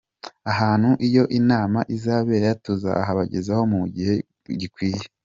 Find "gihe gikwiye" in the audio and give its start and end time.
3.95-5.03